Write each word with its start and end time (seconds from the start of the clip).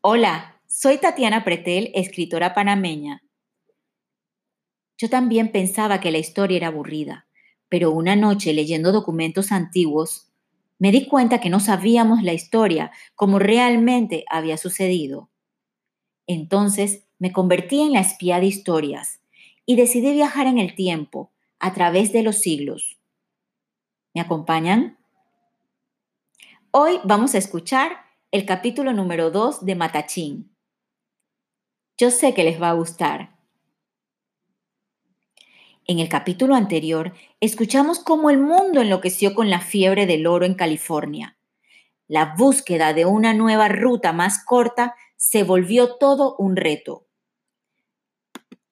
Hola, 0.00 0.62
soy 0.68 0.98
Tatiana 0.98 1.42
Pretel, 1.42 1.90
escritora 1.92 2.54
panameña. 2.54 3.24
Yo 4.96 5.10
también 5.10 5.50
pensaba 5.50 5.98
que 5.98 6.12
la 6.12 6.18
historia 6.18 6.58
era 6.58 6.68
aburrida, 6.68 7.26
pero 7.68 7.90
una 7.90 8.14
noche 8.14 8.52
leyendo 8.52 8.92
documentos 8.92 9.50
antiguos, 9.50 10.30
me 10.78 10.92
di 10.92 11.08
cuenta 11.08 11.40
que 11.40 11.50
no 11.50 11.58
sabíamos 11.58 12.22
la 12.22 12.32
historia 12.32 12.92
como 13.16 13.40
realmente 13.40 14.24
había 14.30 14.56
sucedido. 14.56 15.30
Entonces 16.28 17.08
me 17.18 17.32
convertí 17.32 17.80
en 17.80 17.94
la 17.94 18.00
espía 18.00 18.38
de 18.38 18.46
historias 18.46 19.20
y 19.66 19.74
decidí 19.74 20.12
viajar 20.12 20.46
en 20.46 20.58
el 20.58 20.76
tiempo, 20.76 21.32
a 21.58 21.74
través 21.74 22.12
de 22.12 22.22
los 22.22 22.36
siglos. 22.38 23.00
¿Me 24.14 24.20
acompañan? 24.20 24.96
Hoy 26.70 27.00
vamos 27.02 27.34
a 27.34 27.38
escuchar 27.38 28.07
el 28.30 28.44
capítulo 28.44 28.92
número 28.92 29.30
2 29.30 29.64
de 29.64 29.74
Matachín. 29.74 30.54
Yo 31.96 32.10
sé 32.10 32.34
que 32.34 32.44
les 32.44 32.60
va 32.60 32.68
a 32.68 32.74
gustar. 32.74 33.38
En 35.86 35.98
el 35.98 36.10
capítulo 36.10 36.54
anterior 36.54 37.14
escuchamos 37.40 38.00
cómo 38.00 38.28
el 38.28 38.36
mundo 38.36 38.82
enloqueció 38.82 39.34
con 39.34 39.48
la 39.48 39.60
fiebre 39.60 40.04
del 40.04 40.26
oro 40.26 40.44
en 40.44 40.52
California. 40.52 41.38
La 42.06 42.34
búsqueda 42.36 42.92
de 42.92 43.06
una 43.06 43.32
nueva 43.32 43.68
ruta 43.68 44.12
más 44.12 44.44
corta 44.44 44.94
se 45.16 45.42
volvió 45.42 45.96
todo 45.96 46.36
un 46.36 46.56
reto. 46.56 47.06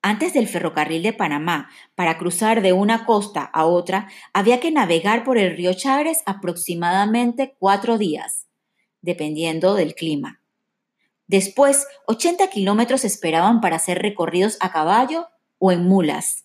Antes 0.02 0.34
del 0.34 0.48
ferrocarril 0.48 1.02
de 1.02 1.14
Panamá, 1.14 1.70
para 1.94 2.18
cruzar 2.18 2.60
de 2.60 2.74
una 2.74 3.06
costa 3.06 3.42
a 3.42 3.64
otra, 3.64 4.08
había 4.34 4.60
que 4.60 4.70
navegar 4.70 5.24
por 5.24 5.38
el 5.38 5.56
río 5.56 5.72
Chagres 5.72 6.22
aproximadamente 6.26 7.56
cuatro 7.58 7.96
días, 7.96 8.46
dependiendo 9.06 9.74
del 9.74 9.94
clima. 9.94 10.42
Después, 11.28 11.86
80 12.06 12.50
kilómetros 12.50 13.04
esperaban 13.04 13.60
para 13.60 13.78
ser 13.78 14.02
recorridos 14.02 14.58
a 14.60 14.70
caballo 14.70 15.28
o 15.58 15.72
en 15.72 15.84
mulas. 15.84 16.44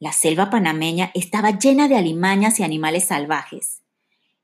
La 0.00 0.12
selva 0.12 0.48
panameña 0.48 1.10
estaba 1.14 1.50
llena 1.50 1.86
de 1.86 1.96
alimañas 1.96 2.58
y 2.58 2.64
animales 2.64 3.04
salvajes. 3.04 3.82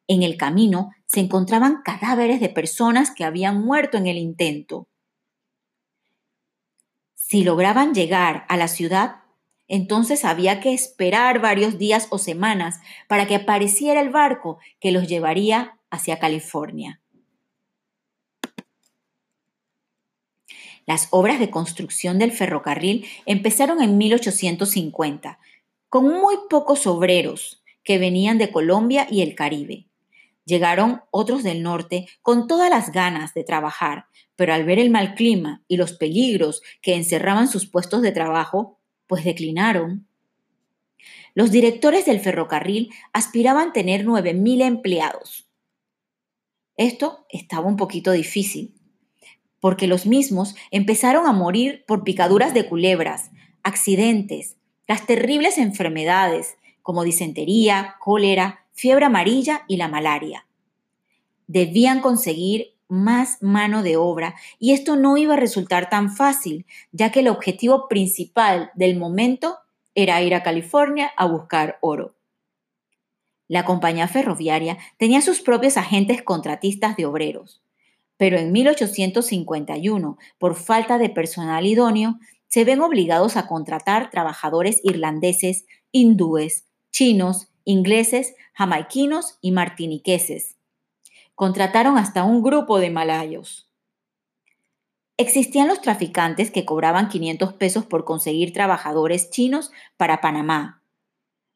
En 0.07 0.23
el 0.23 0.37
camino 0.37 0.91
se 1.07 1.21
encontraban 1.21 1.81
cadáveres 1.83 2.41
de 2.41 2.51
personas 2.51 3.11
que 3.11 3.25
habían 3.25 3.65
muerto 3.65 3.97
en 3.97 4.07
el 4.07 4.19
intento. 4.19 4.87
Si 7.15 7.45
lograban 7.45 7.95
llegar 7.95 8.45
a 8.51 8.59
la 8.59 8.69
ciudad, 8.69 9.23
entonces 9.69 10.27
había 10.27 10.61
que 10.61 10.75
esperar 10.75 11.41
varios 11.41 11.79
días 11.79 12.09
o 12.11 12.19
semanas 12.19 12.81
para 13.09 13.27
que 13.27 13.37
apareciera 13.37 14.03
el 14.03 14.11
barco 14.11 14.59
que 14.81 14.93
los 14.93 15.09
llevaría 15.09 15.79
hacia 15.95 16.19
California. 16.19 17.01
Las 20.87 21.09
obras 21.11 21.39
de 21.39 21.51
construcción 21.51 22.19
del 22.19 22.33
ferrocarril 22.33 23.07
empezaron 23.25 23.83
en 23.83 23.97
1850, 23.97 25.39
con 25.89 26.09
muy 26.09 26.37
pocos 26.51 26.87
obreros 26.87 27.63
que 27.83 27.99
venían 27.99 28.37
de 28.39 28.51
Colombia 28.51 29.07
y 29.11 29.23
el 29.23 29.35
Caribe. 29.35 29.87
Llegaron 30.45 31.01
otros 31.11 31.43
del 31.43 31.63
norte 31.63 32.07
con 32.21 32.47
todas 32.47 32.69
las 32.69 32.93
ganas 32.93 33.33
de 33.33 33.45
trabajar, 33.45 34.07
pero 34.37 34.53
al 34.53 34.65
ver 34.65 34.79
el 34.79 34.91
mal 34.91 35.15
clima 35.15 35.63
y 35.69 35.79
los 35.79 35.95
peligros 35.95 36.63
que 36.83 36.97
encerraban 36.97 37.49
sus 37.49 37.67
puestos 37.67 38.03
de 38.03 38.13
trabajo, 38.13 38.79
pues 39.07 39.25
declinaron. 39.25 40.07
Los 41.35 41.51
directores 41.51 42.05
del 42.05 42.21
ferrocarril 42.21 42.93
aspiraban 43.13 43.73
tener 43.73 44.05
9.000 44.05 44.63
empleados. 44.63 45.49
Esto 46.77 47.27
estaba 47.29 47.67
un 47.67 47.77
poquito 47.77 48.13
difícil, 48.13 48.75
porque 49.61 49.87
los 49.87 50.07
mismos 50.07 50.55
empezaron 50.71 51.27
a 51.27 51.33
morir 51.33 51.85
por 51.87 52.05
picaduras 52.05 52.53
de 52.55 52.69
culebras, 52.69 53.31
accidentes, 53.63 54.57
las 54.87 55.07
terribles 55.07 55.59
enfermedades 55.59 56.57
como 56.85 57.03
disentería, 57.03 57.97
cólera, 57.99 58.67
fiebre 58.73 59.07
amarilla 59.07 59.63
y 59.67 59.79
la 59.79 59.89
malaria. 59.89 60.47
Debían 61.47 62.01
conseguir 62.01 62.75
más 62.89 63.43
mano 63.43 63.83
de 63.83 63.97
obra 63.97 64.35
y 64.59 64.73
esto 64.73 64.95
no 64.95 65.17
iba 65.17 65.33
a 65.33 65.39
resultar 65.39 65.89
tan 65.89 66.15
fácil, 66.15 66.67
ya 66.93 67.11
que 67.11 67.21
el 67.21 67.29
objetivo 67.29 67.89
principal 67.89 68.71
del 68.75 68.99
momento 68.99 69.57
era 69.95 70.21
ir 70.21 70.35
a 70.35 70.43
California 70.43 71.11
a 71.17 71.25
buscar 71.25 71.79
oro. 71.81 72.15
La 73.49 73.65
compañía 73.65 74.09
ferroviaria 74.09 74.79
tenía 74.99 75.21
sus 75.21 75.41
propios 75.41 75.77
agentes 75.77 76.23
contratistas 76.23 76.97
de 76.97 77.07
obreros, 77.07 77.63
pero 78.17 78.39
en 78.39 78.53
1851, 78.53 80.19
por 80.39 80.55
falta 80.55 80.99
de 80.99 81.11
personal 81.11 81.67
idóneo, 81.67 82.19
se 82.49 82.65
ven 82.65 82.81
obligados 82.81 83.37
a 83.37 83.47
contratar 83.47 84.11
trabajadores 84.11 84.81
irlandeses, 84.85 85.67
hindúes, 85.91 86.67
chinos, 86.93 87.49
ingleses, 87.65 88.35
jamaiquinos 88.53 89.39
y 89.41 89.51
martiniqueses. 89.51 90.57
Contrataron 91.35 91.99
hasta 91.99 92.23
un 92.23 92.43
grupo 92.43 92.79
de 92.79 92.91
malayos. 92.91 93.69
Existían 95.17 95.69
los 95.69 95.81
traficantes 95.81 96.51
que 96.51 96.65
cobraban 96.65 97.09
500 97.09 97.55
pesos 97.55 97.85
por 97.85 98.05
conseguir 98.05 98.53
trabajadores 98.53 99.31
chinos 99.31 99.73
para 99.97 100.21
Panamá. 100.21 100.84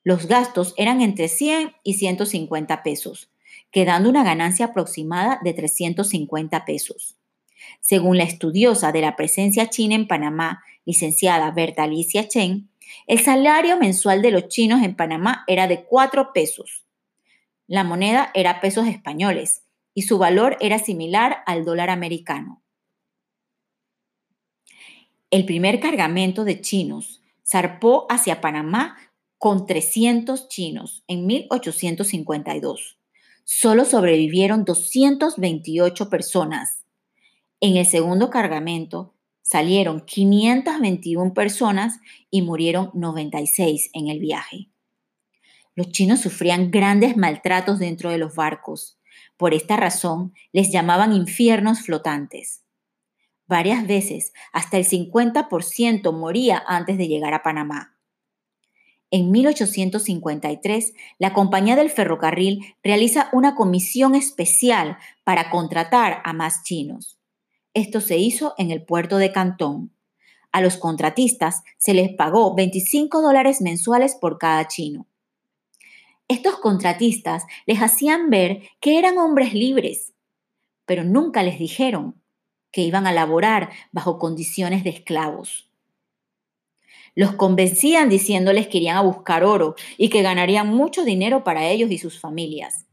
Los 0.09 0.27
gastos 0.27 0.73
eran 0.79 1.03
entre 1.03 1.29
100 1.29 1.75
y 1.83 1.93
150 1.93 2.83
pesos, 2.83 3.29
quedando 3.71 4.09
una 4.09 4.25
ganancia 4.25 4.65
aproximada 4.65 5.39
de 5.45 5.53
350 5.53 6.65
pesos. 6.65 7.19
Según 7.83 8.17
la 8.17 8.25
estudiosa 8.25 8.91
de 8.91 9.03
la 9.03 9.17
presencia 9.17 9.69
china 9.69 9.97
en 9.97 10.09
Panamá, 10.09 10.65
licenciada 10.87 11.51
Berta 11.51 11.83
Alicia 11.83 12.27
Chen, 12.27 12.71
el 13.07 13.19
salario 13.19 13.77
mensual 13.77 14.23
de 14.23 14.31
los 14.31 14.49
chinos 14.49 14.83
en 14.83 14.97
Panamá 14.97 15.45
era 15.47 15.69
de 15.69 15.85
4 15.85 16.33
pesos. 16.33 16.87
La 17.67 17.85
moneda 17.85 18.31
era 18.33 18.63
pesos 18.63 18.89
españoles 18.89 19.65
y 19.93 20.05
su 20.05 20.17
valor 20.17 20.57
era 20.61 20.79
similar 20.79 21.43
al 21.45 21.67
dólar 21.67 21.91
americano. 21.91 22.63
El 25.31 25.45
primer 25.45 25.81
cargamento 25.81 26.45
de 26.45 26.63
chinos 26.63 27.21
zarpó 27.45 28.07
hacia 28.09 28.41
Panamá 28.41 28.97
con 29.39 29.67
300 29.67 30.49
chinos 30.49 31.05
en 31.07 31.27
1852. 31.27 32.99
Solo 33.45 33.85
sobrevivieron 33.85 34.65
228 34.65 36.11
personas. 36.11 36.85
En 37.61 37.77
el 37.77 37.87
segundo 37.87 38.31
cargamento 38.31 39.15
salieron 39.43 40.03
521 40.03 41.33
personas 41.33 41.99
y 42.31 42.43
murieron 42.43 42.91
96 42.95 43.91
en 43.95 44.09
el 44.09 44.19
viaje. 44.19 44.69
Los 45.75 45.91
chinos 45.93 46.21
sufrían 46.21 46.71
grandes 46.71 47.17
maltratos 47.17 47.79
dentro 47.79 48.11
de 48.11 48.19
los 48.19 48.35
barcos. 48.35 48.99
Por 49.37 49.55
esta 49.55 49.77
razón 49.77 50.35
les 50.53 50.73
llamaban 50.73 51.13
infiernos 51.13 51.83
flotantes. 51.83 52.65
Varias 53.47 53.87
veces, 53.87 54.33
hasta 54.53 54.77
el 54.77 54.85
50% 54.85 56.13
moría 56.13 56.63
antes 56.67 56.99
de 56.99 57.09
llegar 57.09 57.33
a 57.33 57.43
Panamá. 57.43 57.98
En 59.11 59.31
1853, 59.31 60.93
la 61.19 61.33
compañía 61.33 61.77
del 61.77 61.91
ferrocarril 61.91 62.75
realiza 62.83 63.31
una 63.33 63.55
comisión 63.55 64.15
especial 64.15 64.99
para 65.25 65.49
contratar 65.51 66.21
a 66.25 66.35
más 66.35 66.63
chinos. 66.63 67.19
Esto 67.73 68.01
se 68.01 68.19
hizo 68.19 68.55
en 68.59 68.71
el 68.71 68.83
puerto 68.83 69.17
de 69.17 69.33
Cantón. 69.33 69.93
A 70.53 70.61
los 70.61 70.77
contratistas 70.77 71.63
se 71.79 71.95
les 71.95 72.13
pagó 72.15 72.55
25 72.55 73.23
dólares 73.23 73.61
mensuales 73.61 74.15
por 74.15 74.39
cada 74.39 74.67
chino. 74.69 75.07
Estos 76.27 76.59
contratistas 76.59 77.45
les 77.65 77.79
hacían 77.79 78.29
ver 78.29 78.63
que 78.81 78.99
eran 78.99 79.17
hombres 79.17 79.55
libres, 79.55 80.13
pero 80.85 81.03
nunca 81.03 81.43
les 81.43 81.59
dijeron 81.59 82.21
que 82.71 82.83
iban 82.83 83.07
a 83.07 83.13
laborar 83.13 83.71
bajo 83.93 84.19
condiciones 84.19 84.85
de 84.85 84.91
esclavos. 84.91 85.68
Los 87.19 87.33
convencían 87.33 88.09
diciéndoles 88.09 88.69
que 88.69 88.77
irían 88.77 88.97
a 88.97 89.01
buscar 89.01 89.43
oro 89.43 89.75
y 89.97 90.09
que 90.09 90.23
ganarían 90.23 90.69
mucho 90.69 91.05
dinero 91.05 91.43
para 91.43 91.69
ellos 91.69 91.91
y 91.91 91.99
sus 91.99 92.21
familias. 92.21 92.87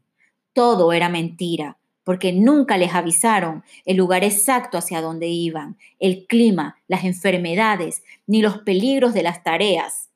Todo 0.52 0.94
era 0.94 1.10
mentira, 1.10 1.78
porque 2.04 2.34
nunca 2.34 2.80
les 2.80 2.96
avisaron 2.96 3.64
el 3.86 3.98
lugar 3.98 4.24
exacto 4.24 4.80
hacia 4.80 5.00
donde 5.00 5.28
iban, 5.28 5.78
el 6.00 6.26
clima, 6.26 6.80
las 6.88 7.04
enfermedades, 7.04 8.02
ni 8.26 8.42
los 8.42 8.58
peligros 8.58 9.14
de 9.14 9.22
las 9.22 9.44
tareas, 9.44 10.10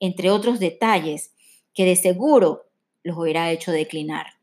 entre 0.00 0.30
otros 0.30 0.60
detalles 0.60 1.32
que 1.72 1.86
de 1.86 1.96
seguro 1.96 2.66
los 3.04 3.16
hubiera 3.16 3.50
hecho 3.50 3.72
declinar. 3.72 4.34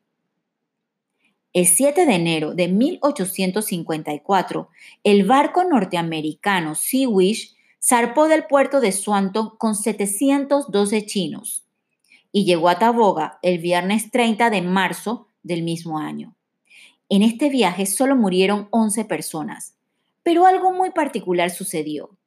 El 1.54 1.68
7 1.68 2.08
de 2.08 2.16
enero 2.16 2.56
de 2.56 2.68
1854, 2.68 4.70
el 5.04 5.24
barco 5.24 5.66
norteamericano 5.66 6.74
Sea 6.74 7.08
Wish 7.08 7.61
zarpó 7.84 8.28
del 8.28 8.46
puerto 8.46 8.80
de 8.80 8.92
Swanton 8.92 9.58
con 9.58 9.76
712 9.76 11.06
chinos 11.06 11.66
y 12.32 12.46
llegó 12.46 12.70
a 12.70 12.80
Taboga 12.80 13.40
el 13.42 13.60
viernes 13.60 14.12
30 14.12 14.50
de 14.50 14.62
marzo 14.62 15.28
del 15.44 15.64
mismo 15.64 16.00
año. 16.00 16.36
En 17.10 17.24
este 17.24 17.50
viaje 17.50 17.86
solo 17.86 18.16
murieron 18.16 18.68
11 18.72 19.06
personas, 19.06 19.76
pero 20.24 20.46
algo 20.46 20.72
muy 20.72 20.92
particular 20.92 21.50
sucedió. 21.50 22.18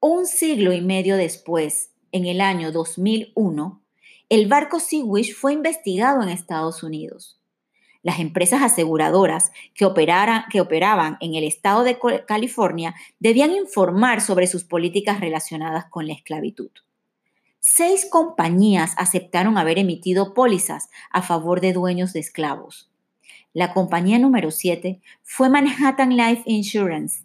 Un 0.00 0.26
siglo 0.26 0.72
y 0.72 0.82
medio 0.82 1.16
después, 1.16 1.92
en 2.12 2.26
el 2.26 2.40
año 2.42 2.70
2001, 2.70 3.80
el 4.28 4.46
barco 4.48 4.80
Sea-Wish 4.80 5.34
fue 5.34 5.54
investigado 5.54 6.22
en 6.22 6.28
Estados 6.28 6.82
Unidos. 6.82 7.38
Las 8.04 8.20
empresas 8.20 8.62
aseguradoras 8.62 9.50
que, 9.74 9.86
operaban 9.86 11.16
en 11.20 11.34
el 11.34 11.42
estado 11.42 11.84
de 11.84 11.98
California 12.26 12.94
debían 13.18 13.52
informar 13.52 14.20
sobre 14.20 14.46
sus 14.46 14.62
políticas 14.62 15.20
relacionadas 15.20 15.86
con 15.86 16.06
la 16.06 16.12
esclavitud. 16.12 16.70
Seis 17.60 18.06
compañías 18.08 18.92
aceptaron 18.98 19.56
haber 19.56 19.78
emitido 19.78 20.34
pólizas 20.34 20.90
a 21.10 21.22
favor 21.22 21.62
de 21.62 21.72
dueños 21.72 22.12
de 22.12 22.20
esclavos. 22.20 22.90
La 23.54 23.72
compañía 23.72 24.18
número 24.18 24.50
7 24.50 25.00
fue 25.22 25.48
Manhattan 25.48 26.14
Life 26.14 26.42
Insurance. 26.44 27.24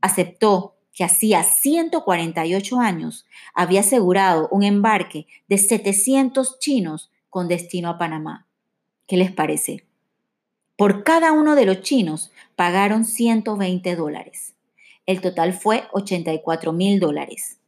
Aceptó 0.00 0.74
que 0.92 1.04
hacía 1.04 1.44
148 1.44 2.80
años 2.80 3.24
había 3.54 3.80
asegurado 3.80 4.48
un 4.50 4.64
embarque 4.64 5.28
de 5.46 5.58
700 5.58 6.58
chinos 6.58 7.12
con 7.30 7.46
destino 7.46 7.88
a 7.88 7.98
Panamá. 7.98 8.48
¿Qué 9.06 9.16
les 9.16 9.30
parece? 9.30 9.87
Por 10.78 11.02
cada 11.02 11.32
uno 11.32 11.56
de 11.56 11.66
los 11.66 11.80
chinos 11.80 12.30
pagaron 12.54 13.04
120 13.04 13.96
dólares. 13.96 14.54
El 15.06 15.20
total 15.20 15.52
fue 15.52 15.88
84 15.90 16.72
mil 16.72 17.00
dólares. 17.00 17.58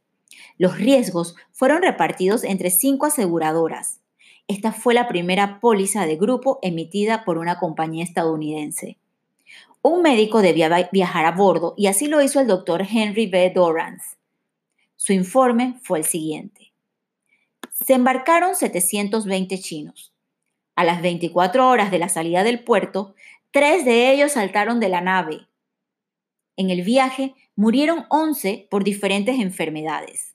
Los 0.57 0.77
riesgos 0.77 1.35
fueron 1.51 1.81
repartidos 1.81 2.45
entre 2.45 2.69
cinco 2.69 3.07
aseguradoras. 3.07 3.99
Esta 4.47 4.71
fue 4.71 4.93
la 4.93 5.09
primera 5.09 5.59
póliza 5.59 6.05
de 6.05 6.15
grupo 6.15 6.59
emitida 6.61 7.25
por 7.25 7.37
una 7.37 7.59
compañía 7.59 8.05
estadounidense. 8.05 8.97
Un 9.81 10.03
médico 10.03 10.41
debía 10.41 10.89
viajar 10.93 11.25
a 11.25 11.33
bordo 11.33 11.73
y 11.75 11.87
así 11.87 12.07
lo 12.07 12.21
hizo 12.21 12.39
el 12.39 12.47
doctor 12.47 12.87
Henry 12.89 13.27
B. 13.27 13.51
Dorrance. 13.53 14.15
Su 14.95 15.11
informe 15.11 15.77
fue 15.83 15.99
el 15.99 16.05
siguiente. 16.05 16.71
Se 17.73 17.91
embarcaron 17.91 18.55
720 18.55 19.59
chinos. 19.59 20.10
A 20.81 20.83
las 20.83 21.01
24 21.03 21.69
horas 21.69 21.91
de 21.91 21.99
la 21.99 22.09
salida 22.09 22.43
del 22.43 22.63
puerto, 22.63 23.13
tres 23.51 23.85
de 23.85 24.11
ellos 24.11 24.31
saltaron 24.31 24.79
de 24.79 24.89
la 24.89 24.99
nave. 24.99 25.47
En 26.57 26.71
el 26.71 26.81
viaje 26.81 27.35
murieron 27.55 28.07
11 28.09 28.67
por 28.71 28.83
diferentes 28.83 29.39
enfermedades. 29.39 30.33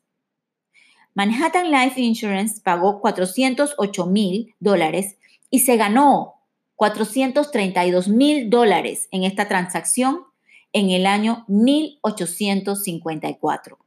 Manhattan 1.15 1.73
Life 1.73 2.01
Insurance 2.01 2.61
pagó 2.63 3.01
408 3.01 4.07
mil 4.07 4.55
dólares 4.61 5.17
y 5.51 5.59
se 5.59 5.77
ganó 5.77 6.35
432 6.77 8.07
mil 8.07 8.49
dólares 8.49 9.09
en 9.11 9.25
esta 9.25 9.49
transacción 9.49 10.27
en 10.73 10.91
el 10.91 11.07
año 11.07 11.45
1854. 11.49 13.86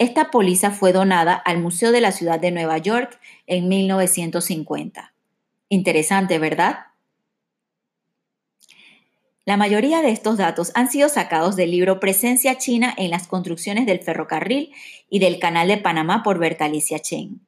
Esta 0.00 0.30
póliza 0.30 0.70
fue 0.70 0.94
donada 0.94 1.34
al 1.34 1.58
Museo 1.58 1.92
de 1.92 2.00
la 2.00 2.10
Ciudad 2.10 2.40
de 2.40 2.50
Nueva 2.50 2.78
York 2.78 3.20
en 3.46 3.68
1950. 3.68 5.12
Interesante, 5.68 6.38
¿verdad? 6.38 6.86
La 9.44 9.58
mayoría 9.58 10.00
de 10.00 10.10
estos 10.10 10.38
datos 10.38 10.72
han 10.74 10.90
sido 10.90 11.10
sacados 11.10 11.54
del 11.54 11.70
libro 11.70 12.00
Presencia 12.00 12.56
China 12.56 12.94
en 12.96 13.10
las 13.10 13.28
construcciones 13.28 13.84
del 13.84 14.00
ferrocarril 14.00 14.72
y 15.10 15.18
del 15.18 15.38
Canal 15.38 15.68
de 15.68 15.76
Panamá 15.76 16.22
por 16.22 16.38
Bertalicia 16.38 17.00
Chen. 17.00 17.42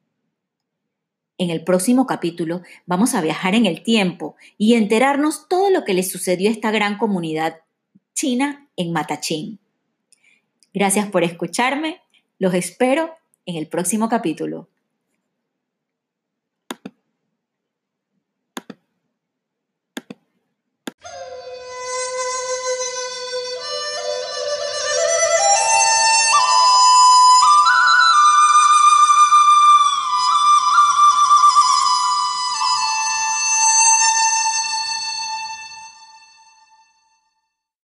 En 1.39 1.49
el 1.49 1.63
próximo 1.63 2.05
capítulo 2.05 2.61
vamos 2.85 3.15
a 3.15 3.21
viajar 3.21 3.55
en 3.55 3.65
el 3.65 3.81
tiempo 3.81 4.35
y 4.59 4.75
enterarnos 4.75 5.47
todo 5.49 5.71
lo 5.71 5.85
que 5.85 5.95
le 5.95 6.03
sucedió 6.03 6.49
a 6.49 6.53
esta 6.53 6.69
gran 6.69 6.99
comunidad 6.99 7.61
china 8.13 8.69
en 8.75 8.91
Matachín. 8.91 9.59
Gracias 10.71 11.07
por 11.07 11.23
escucharme. 11.23 12.02
Los 12.39 12.53
espero 12.53 13.15
en 13.45 13.55
el 13.55 13.67
próximo 13.67 14.09
capítulo. 14.09 14.69